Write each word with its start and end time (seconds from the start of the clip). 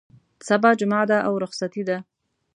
سبا 0.47 0.69
جمعه 0.79 1.03
ده 1.09 1.17
او 1.27 1.33
رخصتي 1.43 1.83
ده. 1.89 1.97